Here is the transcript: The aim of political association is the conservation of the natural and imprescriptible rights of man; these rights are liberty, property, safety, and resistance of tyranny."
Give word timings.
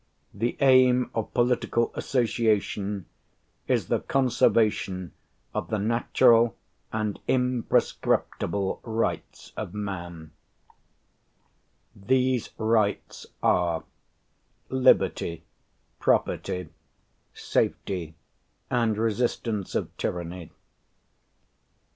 The 0.33 0.57
aim 0.61 1.11
of 1.13 1.31
political 1.31 1.91
association 1.93 3.05
is 3.67 3.87
the 3.87 3.99
conservation 3.99 5.11
of 5.53 5.69
the 5.69 5.77
natural 5.77 6.57
and 6.91 7.19
imprescriptible 7.27 8.79
rights 8.81 9.53
of 9.55 9.75
man; 9.75 10.31
these 11.95 12.49
rights 12.57 13.27
are 13.43 13.83
liberty, 14.69 15.43
property, 15.99 16.69
safety, 17.35 18.15
and 18.71 18.97
resistance 18.97 19.75
of 19.75 19.95
tyranny." 19.97 20.49